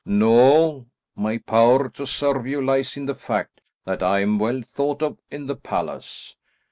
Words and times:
"No. 0.03 0.87
My 1.15 1.37
power 1.37 1.87
to 1.89 2.07
serve 2.07 2.47
you 2.47 2.59
lies 2.59 2.97
in 2.97 3.05
the 3.05 3.13
fact 3.13 3.61
that 3.85 4.01
I 4.01 4.21
am 4.21 4.39
well 4.39 4.63
thought 4.63 5.03
of 5.03 5.19
in 5.29 5.45
the 5.45 5.55
palace. 5.55 6.35